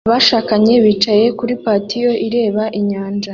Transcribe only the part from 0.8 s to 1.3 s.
bicaye